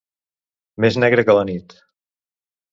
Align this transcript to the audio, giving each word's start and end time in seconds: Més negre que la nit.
Més 0.85 0.97
negre 1.05 1.27
que 1.29 1.37
la 1.41 1.45
nit. 1.53 1.79